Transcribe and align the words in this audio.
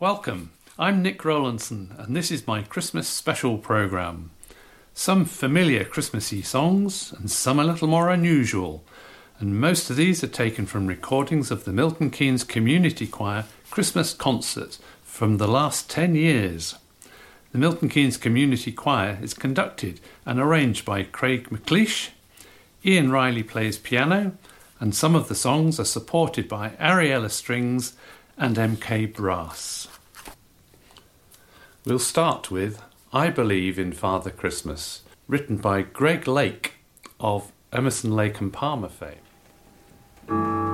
Welcome. 0.00 0.52
I'm 0.78 1.02
Nick 1.02 1.26
Rowlandson, 1.26 1.94
and 1.98 2.16
this 2.16 2.30
is 2.30 2.46
my 2.46 2.62
Christmas 2.62 3.06
special 3.06 3.58
programme. 3.58 4.30
Some 4.94 5.26
familiar 5.26 5.84
Christmassy 5.84 6.40
songs, 6.40 7.12
and 7.12 7.30
some 7.30 7.60
a 7.60 7.64
little 7.64 7.86
more 7.86 8.08
unusual. 8.08 8.82
And 9.40 9.60
most 9.60 9.90
of 9.90 9.96
these 9.96 10.24
are 10.24 10.26
taken 10.26 10.64
from 10.64 10.86
recordings 10.86 11.50
of 11.50 11.64
the 11.64 11.72
Milton 11.74 12.08
Keynes 12.08 12.44
Community 12.44 13.06
Choir 13.06 13.44
Christmas 13.70 14.14
concerts 14.14 14.78
from 15.02 15.36
the 15.36 15.46
last 15.46 15.90
10 15.90 16.14
years. 16.14 16.76
The 17.52 17.58
Milton 17.58 17.90
Keynes 17.90 18.16
Community 18.16 18.72
Choir 18.72 19.18
is 19.20 19.34
conducted 19.34 20.00
and 20.24 20.40
arranged 20.40 20.86
by 20.86 21.02
Craig 21.02 21.50
McLeish. 21.50 22.08
Ian 22.86 23.12
Riley 23.12 23.42
plays 23.42 23.76
piano, 23.76 24.32
and 24.80 24.94
some 24.94 25.14
of 25.14 25.28
the 25.28 25.34
songs 25.34 25.78
are 25.78 25.84
supported 25.84 26.48
by 26.48 26.70
Ariella 26.80 27.30
Strings 27.30 27.92
and 28.40 28.56
MK 28.56 29.12
Brass. 29.12 29.86
We'll 31.84 31.98
start 31.98 32.50
with 32.50 32.82
I 33.12 33.28
Believe 33.28 33.78
in 33.78 33.92
Father 33.92 34.30
Christmas, 34.30 35.02
written 35.28 35.58
by 35.58 35.82
Greg 35.82 36.26
Lake 36.26 36.76
of 37.20 37.52
Emerson 37.70 38.16
Lake 38.16 38.40
and 38.40 38.50
Palmer 38.50 38.88
fame. 38.88 40.69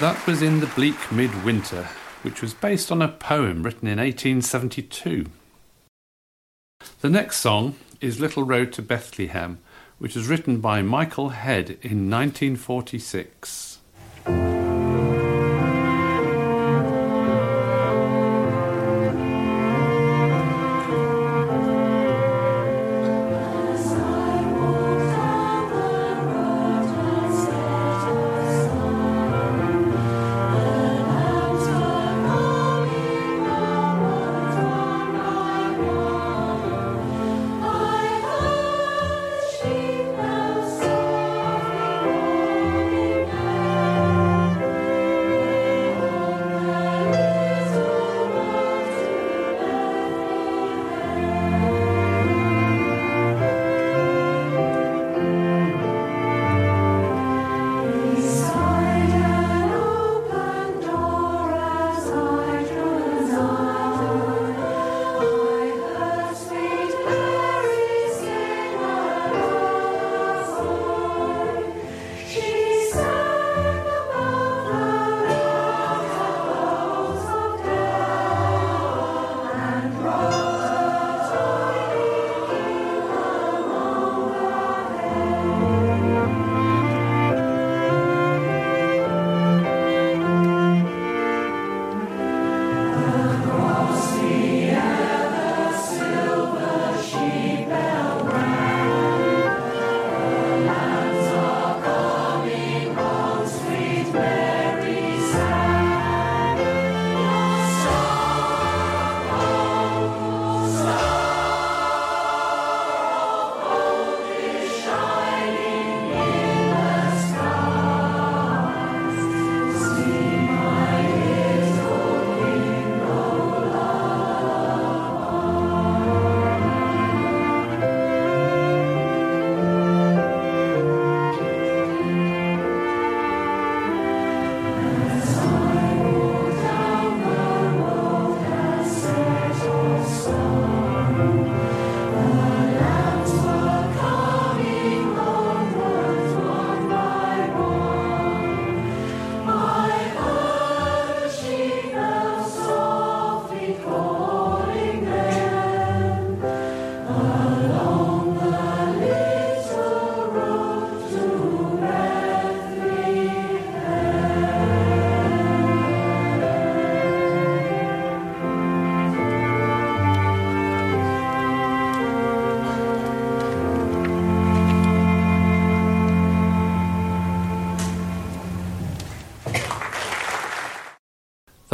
That 0.00 0.26
was 0.26 0.40
in 0.40 0.60
the 0.60 0.66
bleak 0.66 1.12
midwinter, 1.12 1.86
which 2.22 2.40
was 2.40 2.54
based 2.54 2.90
on 2.90 3.02
a 3.02 3.08
poem 3.08 3.62
written 3.62 3.86
in 3.86 3.98
1872. 3.98 5.26
The 7.02 7.10
next 7.10 7.36
song 7.36 7.74
is 8.00 8.18
Little 8.18 8.44
Road 8.44 8.72
to 8.72 8.80
Bethlehem, 8.80 9.58
which 9.98 10.16
was 10.16 10.26
written 10.26 10.58
by 10.58 10.80
Michael 10.80 11.28
Head 11.28 11.76
in 11.82 12.08
1946. 12.08 13.69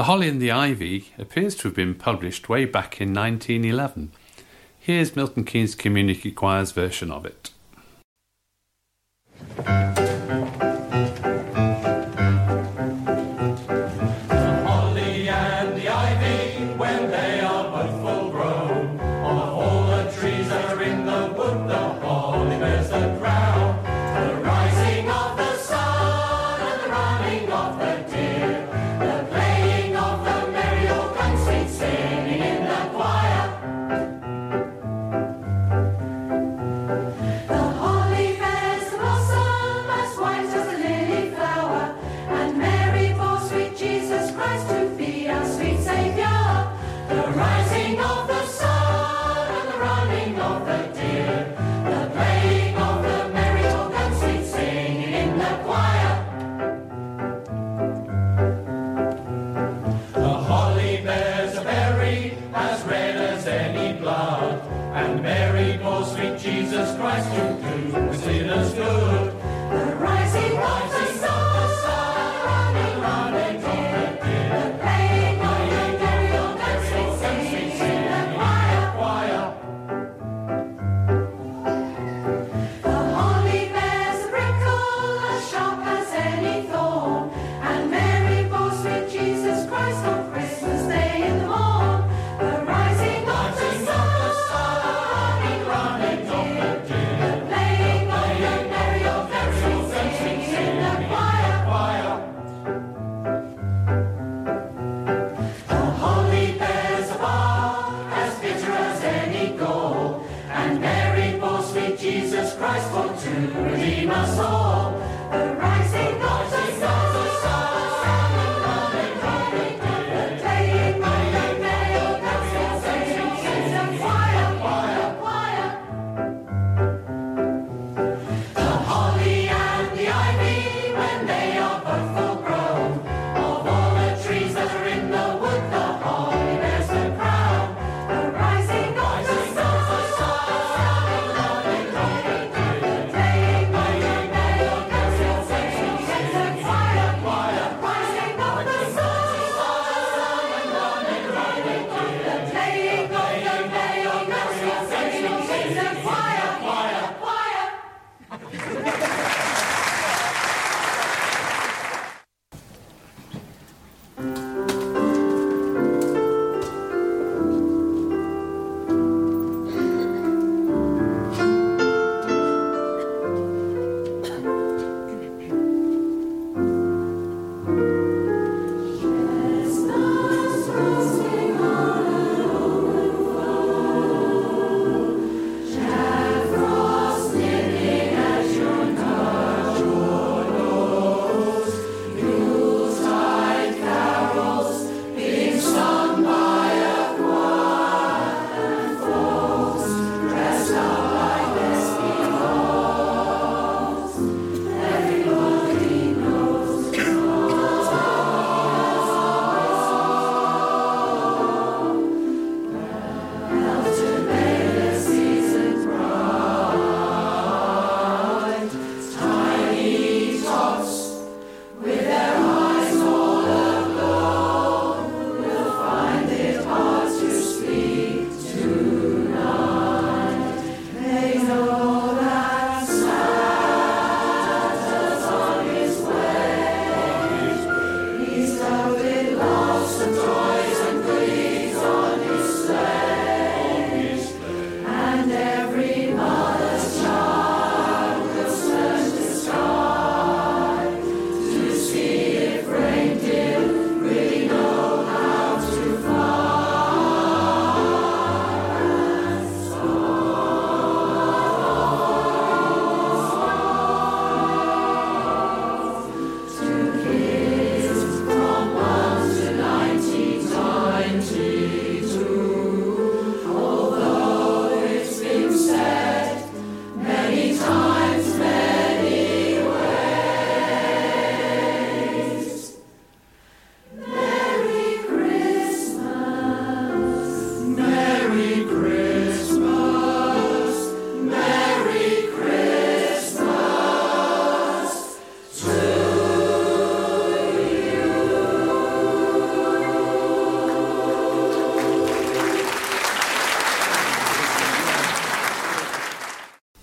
Holly 0.06 0.28
and 0.28 0.40
the 0.40 0.52
Ivy 0.52 1.10
appears 1.18 1.56
to 1.56 1.64
have 1.64 1.74
been 1.74 1.92
published 1.92 2.48
way 2.48 2.64
back 2.64 3.00
in 3.00 3.12
1911. 3.12 4.12
Here's 4.78 5.16
Milton 5.16 5.42
Keynes 5.42 5.74
Community 5.74 6.30
Choir's 6.30 6.70
version 6.70 7.10
of 7.10 7.26
it. 7.26 7.50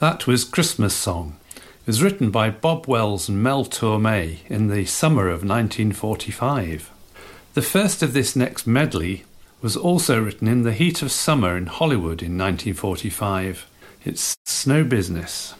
That 0.03 0.27
was 0.27 0.43
Christmas 0.43 0.93
Song. 0.93 1.37
It 1.55 1.87
was 1.87 2.03
written 2.03 2.29
by 2.29 2.49
Bob 2.49 2.87
Wells 2.89 3.29
and 3.29 3.41
Mel 3.41 3.63
Torme 3.63 4.39
in 4.49 4.67
the 4.67 4.83
summer 4.83 5.29
of 5.29 5.45
1945. 5.45 6.91
The 7.53 7.61
first 7.61 8.03
of 8.03 8.11
this 8.11 8.35
next 8.35 8.67
medley 8.67 9.23
was 9.61 9.77
also 9.77 10.21
written 10.21 10.49
in 10.49 10.63
the 10.63 10.73
heat 10.73 11.01
of 11.01 11.09
summer 11.09 11.55
in 11.55 11.67
Hollywood 11.67 12.21
in 12.21 12.37
1945. 12.37 13.65
It's 14.03 14.35
Snow 14.43 14.83
Business. 14.83 15.53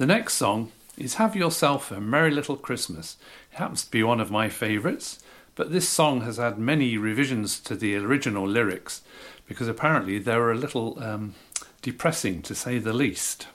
The 0.00 0.06
next 0.06 0.36
song 0.36 0.72
is 0.96 1.16
Have 1.16 1.36
Yourself 1.36 1.90
a 1.90 2.00
Merry 2.00 2.30
Little 2.30 2.56
Christmas. 2.56 3.18
It 3.52 3.58
happens 3.58 3.84
to 3.84 3.90
be 3.90 4.02
one 4.02 4.18
of 4.18 4.30
my 4.30 4.48
favourites, 4.48 5.18
but 5.54 5.72
this 5.72 5.90
song 5.90 6.22
has 6.22 6.38
had 6.38 6.58
many 6.58 6.96
revisions 6.96 7.60
to 7.60 7.76
the 7.76 7.96
original 7.96 8.48
lyrics 8.48 9.02
because 9.46 9.68
apparently 9.68 10.18
they 10.18 10.38
were 10.38 10.52
a 10.52 10.56
little 10.56 10.98
um, 11.04 11.34
depressing 11.82 12.40
to 12.44 12.54
say 12.54 12.78
the 12.78 12.94
least. 12.94 13.46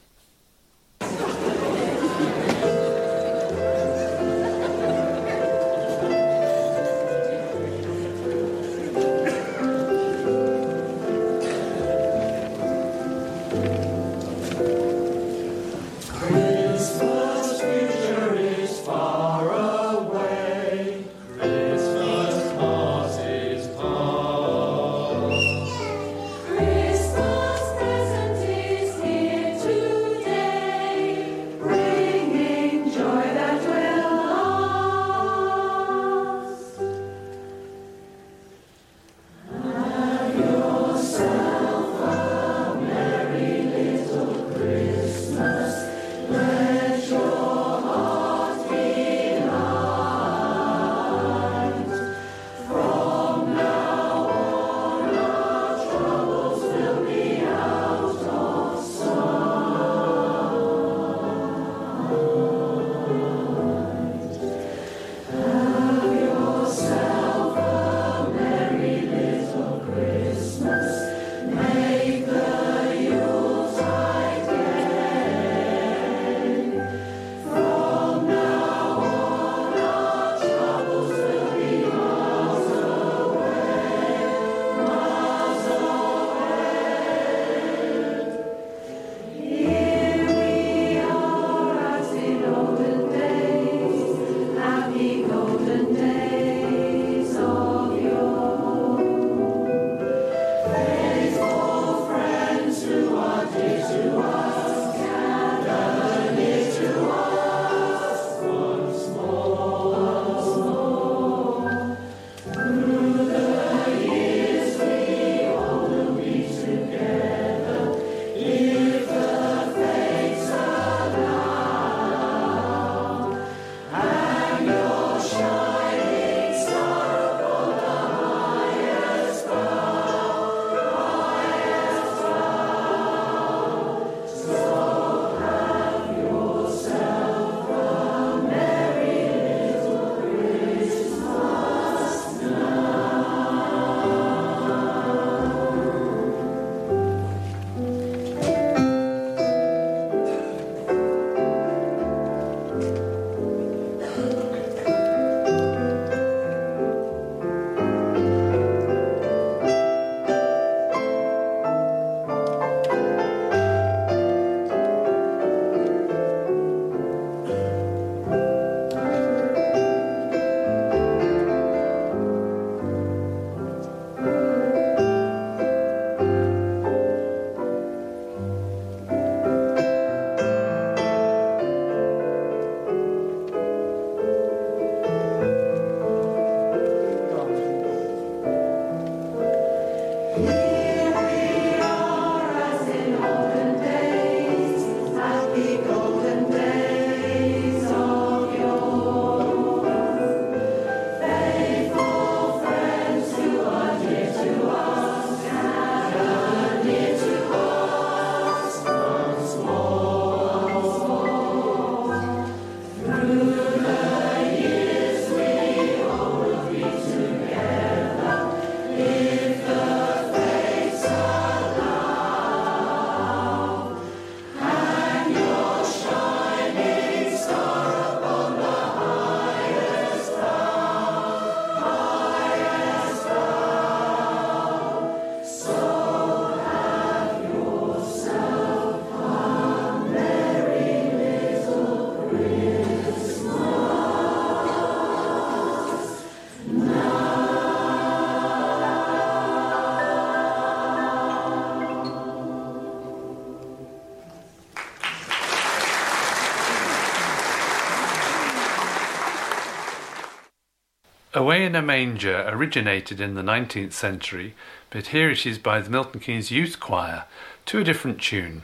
Away 261.46 261.64
in 261.64 261.76
a 261.76 261.82
Manger 261.84 262.44
originated 262.48 263.22
in 263.22 263.36
the 263.36 263.44
19th 263.44 263.94
century, 263.94 264.56
but 264.90 265.06
here 265.14 265.30
it 265.30 265.46
is 265.46 265.60
by 265.60 265.80
the 265.80 265.92
Milton 265.92 266.20
Keynes 266.20 266.50
Youth 266.50 266.80
Choir 266.80 267.26
to 267.68 267.78
a 267.78 267.84
different 267.84 268.20
tune. 268.20 268.64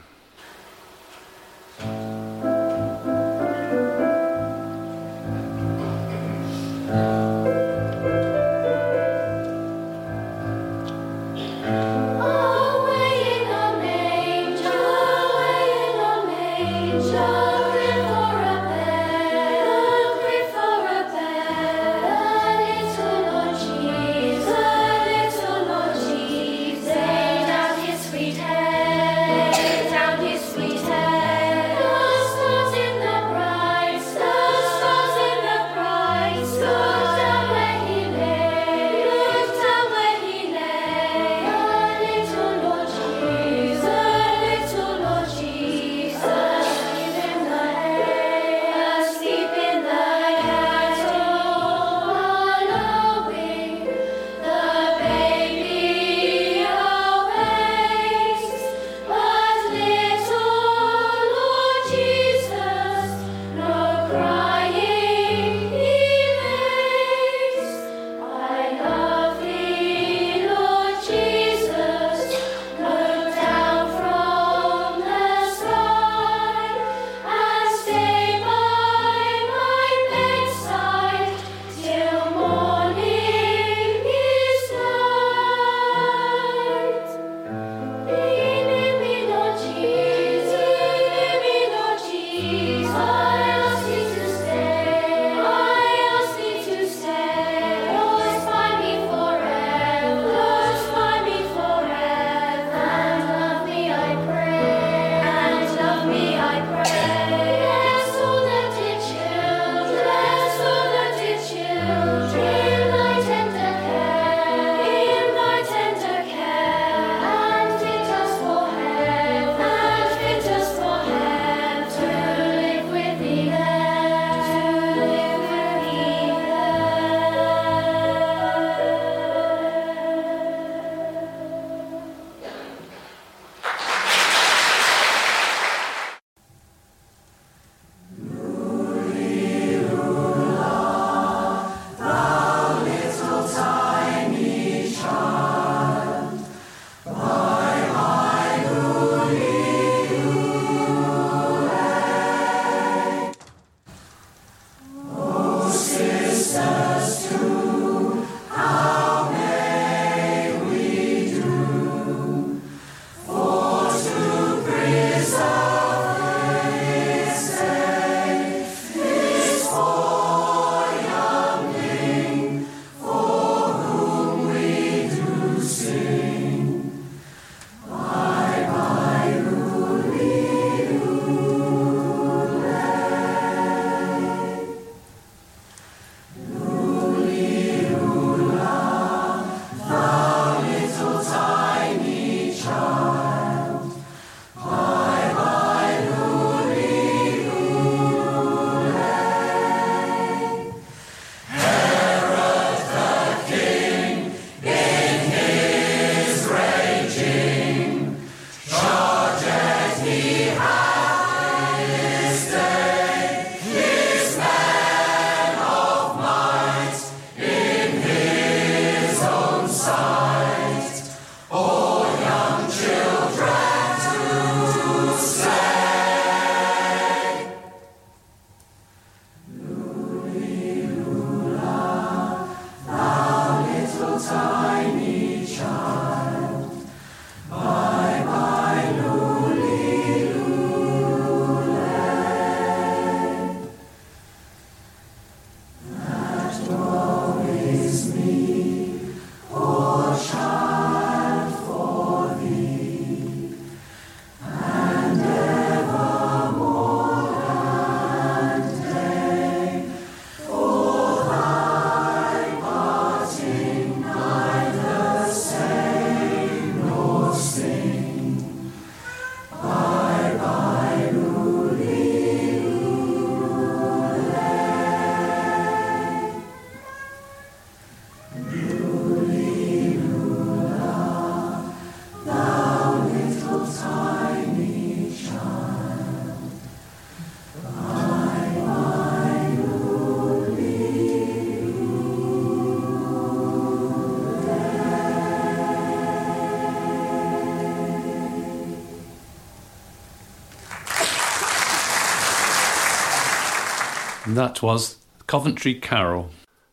And 304.32 304.38
that 304.38 304.62
was 304.62 304.96
Coventry 305.26 305.74
Carol. 305.74 306.30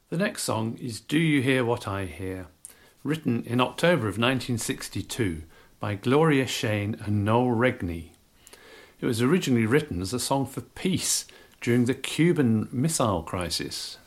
The 0.10 0.16
next 0.16 0.44
song 0.44 0.78
is 0.82 1.02
Do 1.02 1.20
You 1.20 1.42
Hear 1.42 1.66
What 1.66 1.90
I 1.90 2.06
Hear, 2.06 2.48
written 3.04 3.44
in 3.44 3.60
October 3.60 4.08
of 4.08 4.18
1962 4.18 5.44
by 5.78 5.96
Gloria 5.96 6.48
Shayne 6.48 6.96
and 7.06 7.26
Noel 7.26 7.54
Regney. 7.54 8.12
It 9.02 9.06
was 9.06 9.22
originally 9.22 9.66
written 9.66 10.02
as 10.02 10.14
a 10.14 10.22
song 10.22 10.46
for 10.46 10.62
peace 10.62 11.26
during 11.60 11.84
the 11.84 11.94
Cuban 11.94 12.70
Missile 12.72 13.24
Crisis. 13.24 13.98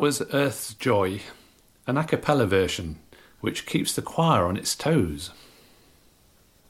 Was 0.00 0.22
Earth's 0.32 0.72
Joy, 0.72 1.20
an 1.86 1.98
a 1.98 2.04
cappella 2.04 2.46
version 2.46 2.98
which 3.40 3.66
keeps 3.66 3.94
the 3.94 4.00
choir 4.00 4.46
on 4.46 4.56
its 4.56 4.74
toes. 4.74 5.30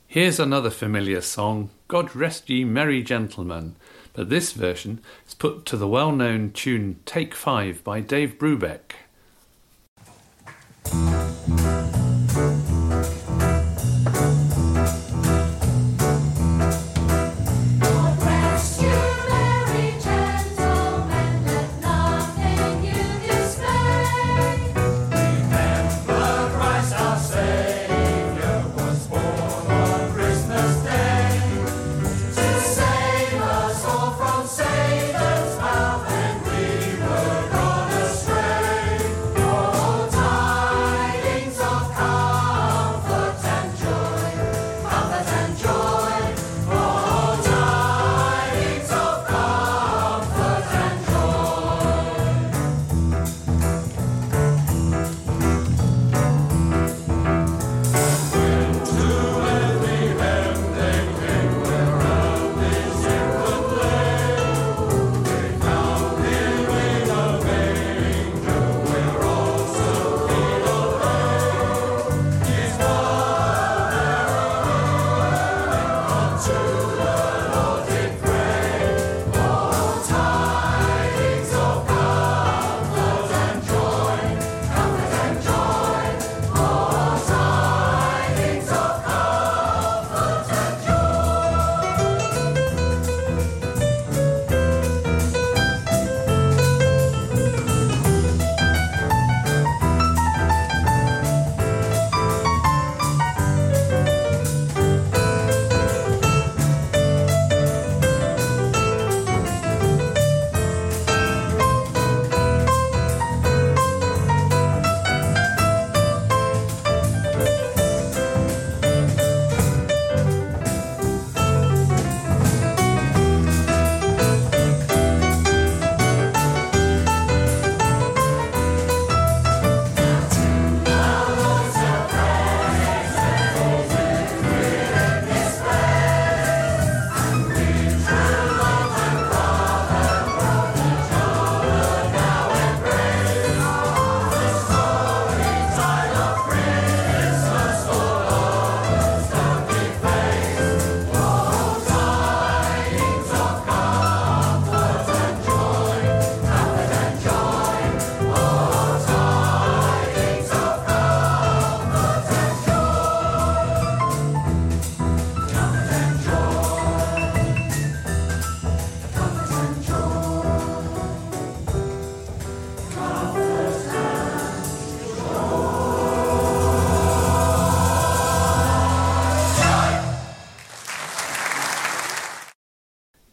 Here's 0.09 0.41
another 0.41 0.71
familiar 0.71 1.21
song, 1.21 1.71
God 1.87 2.17
Rest 2.17 2.51
Ye 2.51 2.65
Merry 2.65 3.05
Gentlemen, 3.05 3.77
but 4.15 4.31
this 4.31 4.51
version 4.51 5.01
is 5.29 5.35
put 5.35 5.65
to 5.67 5.77
the 5.77 5.87
well 5.87 6.11
known 6.11 6.51
tune 6.51 6.99
Take 7.07 7.37
Five 7.37 7.85
by 7.85 8.01
Dave 8.01 8.37
Brubeck. 8.37 8.95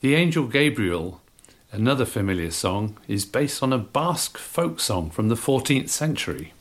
The 0.08 0.16
Angel 0.16 0.48
Gabriel, 0.48 1.20
another 1.70 2.06
familiar 2.06 2.52
song, 2.52 2.98
is 3.10 3.26
based 3.26 3.62
on 3.62 3.74
a 3.74 3.78
Basque 3.78 4.38
folk 4.38 4.80
song 4.80 5.10
from 5.10 5.28
the 5.28 5.36
14th 5.36 5.90
century. 5.90 6.54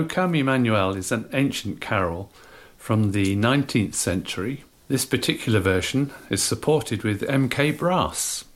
O 0.00 0.04
Come 0.06 0.34
Emmanuel 0.34 0.96
is 0.96 1.12
an 1.12 1.28
ancient 1.34 1.82
carol 1.82 2.32
from 2.78 3.12
the 3.12 3.36
19th 3.36 3.92
century. 3.92 4.64
This 4.88 5.04
particular 5.04 5.60
version 5.60 6.10
is 6.30 6.42
supported 6.42 7.02
with 7.02 7.20
MK 7.20 7.76
Brass. 7.76 8.46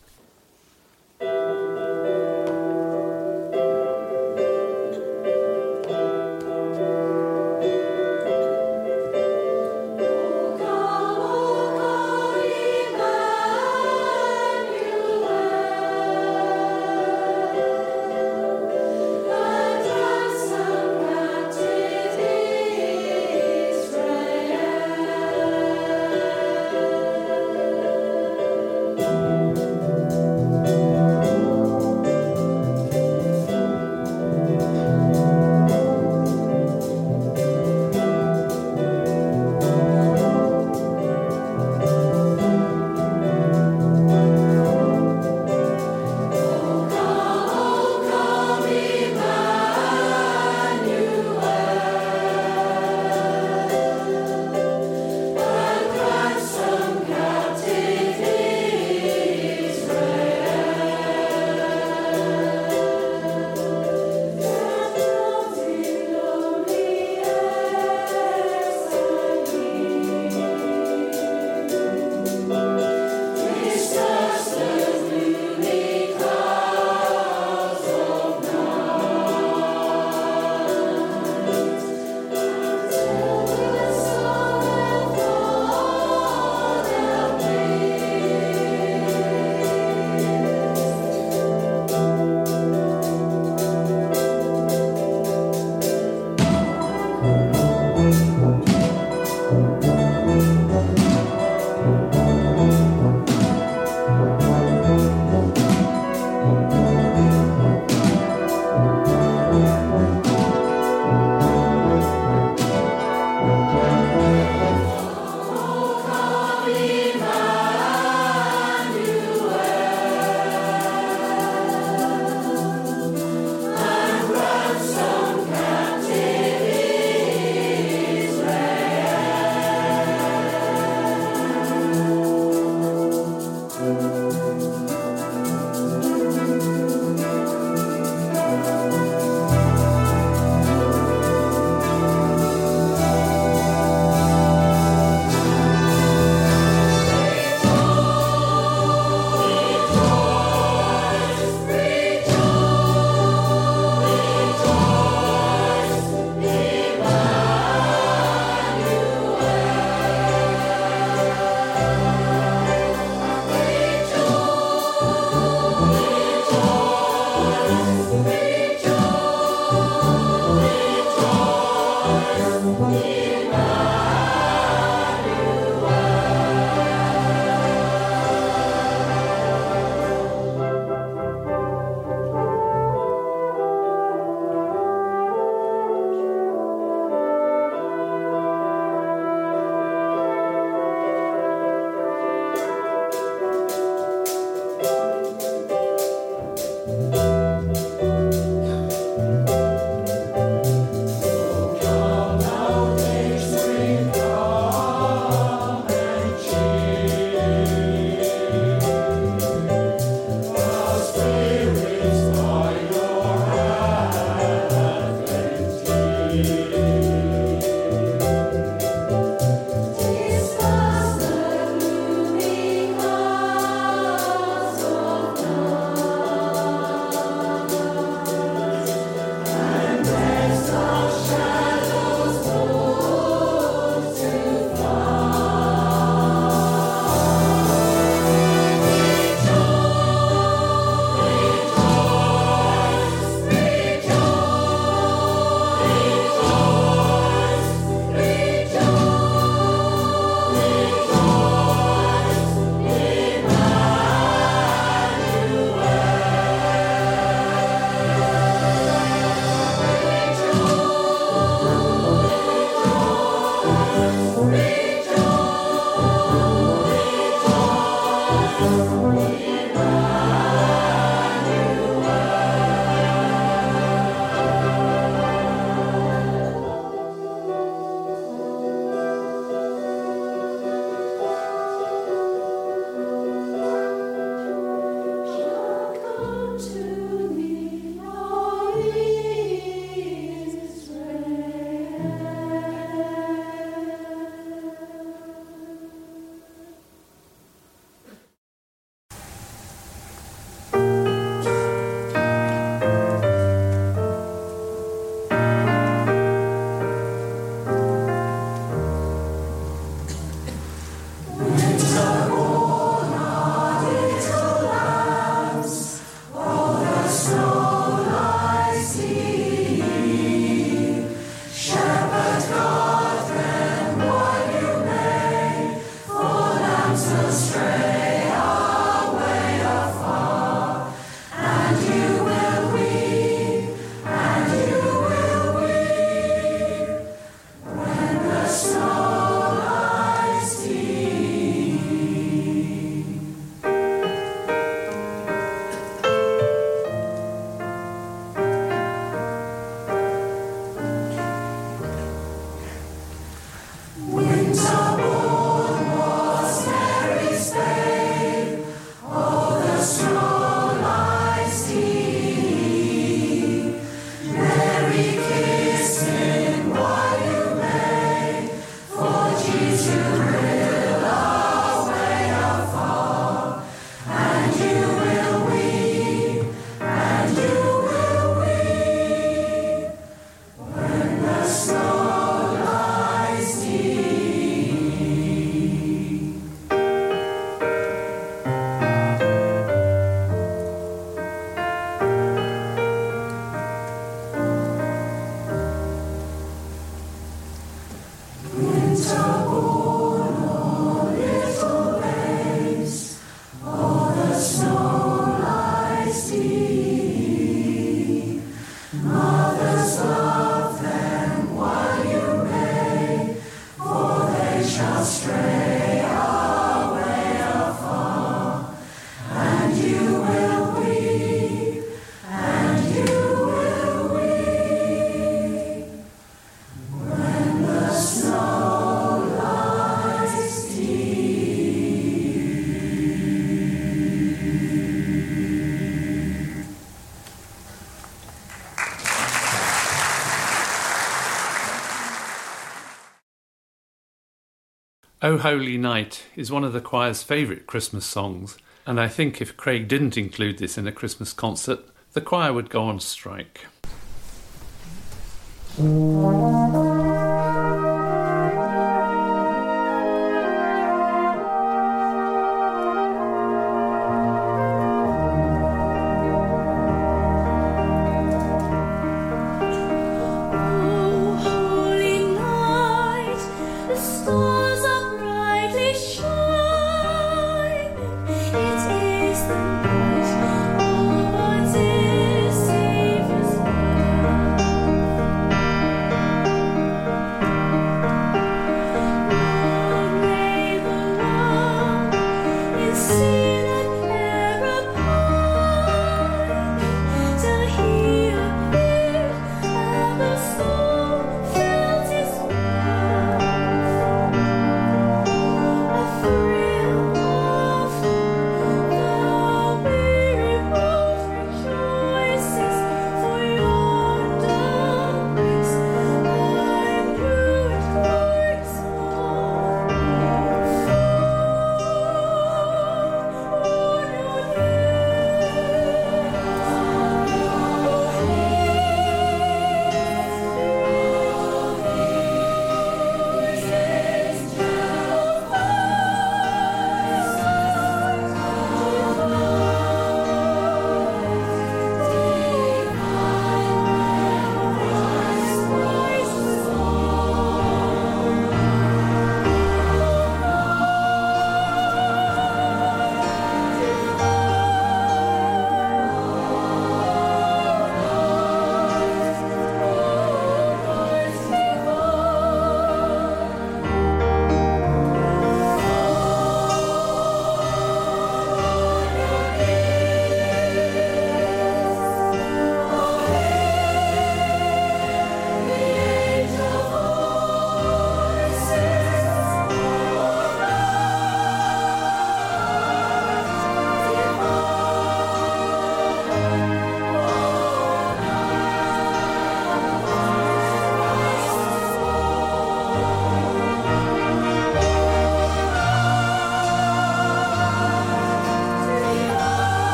O 445.24 445.38
Holy 445.38 445.78
Night 445.78 446.26
is 446.36 446.52
one 446.52 446.64
of 446.64 446.74
the 446.74 446.82
choir's 446.82 447.22
favourite 447.22 447.66
Christmas 447.66 448.04
songs, 448.04 448.58
and 448.86 449.00
I 449.00 449.08
think 449.08 449.40
if 449.40 449.56
Craig 449.56 449.88
didn't 449.88 450.18
include 450.18 450.58
this 450.58 450.76
in 450.76 450.86
a 450.86 450.92
Christmas 450.92 451.32
concert, 451.32 451.80
the 452.12 452.20
choir 452.20 452.52
would 452.52 452.68
go 452.68 452.82
on 452.82 453.00
strike. 453.00 453.64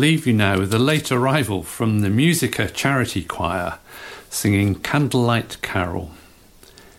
Leave 0.00 0.26
you 0.26 0.32
now 0.32 0.58
with 0.58 0.72
a 0.72 0.78
late 0.78 1.12
arrival 1.12 1.62
from 1.62 2.00
the 2.00 2.08
Musica 2.08 2.66
Charity 2.70 3.22
Choir 3.22 3.78
singing 4.30 4.76
Candlelight 4.76 5.60
Carol. 5.60 6.12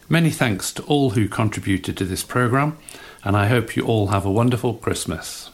Many 0.07 0.29
thanks 0.29 0.71
to 0.73 0.83
all 0.83 1.11
who 1.11 1.27
contributed 1.27 1.97
to 1.97 2.05
this 2.05 2.21
programme, 2.23 2.77
and 3.23 3.35
I 3.35 3.47
hope 3.47 3.75
you 3.75 3.83
all 3.87 4.07
have 4.07 4.23
a 4.23 4.31
wonderful 4.31 4.75
Christmas. 4.75 5.50